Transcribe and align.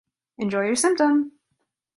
Enjoy 0.39 0.65
Your 0.65 0.75
Symptom! 0.75 1.33